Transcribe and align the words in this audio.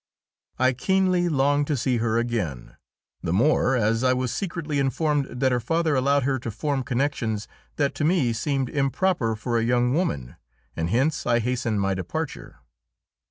I 0.57 0.73
keenly 0.73 1.29
longed 1.29 1.67
to 1.67 1.77
see 1.77 1.97
her 1.97 2.17
again, 2.17 2.75
the 3.21 3.31
more 3.31 3.75
as 3.75 4.03
I 4.03 4.13
was 4.13 4.33
secretly 4.33 4.79
informed 4.79 5.25
that 5.25 5.51
her 5.51 5.59
father 5.59 5.93
allowed 5.93 6.23
her 6.23 6.39
to 6.39 6.49
form 6.49 6.81
connections 6.81 7.47
that 7.75 7.93
to 7.93 8.03
me 8.03 8.33
seemed 8.33 8.67
improper 8.69 9.35
for 9.35 9.59
a 9.59 9.63
young 9.63 9.93
woman, 9.93 10.37
and 10.75 10.89
hence 10.89 11.27
I 11.27 11.37
hastened 11.37 11.81
my 11.81 11.93
departure. 11.93 12.61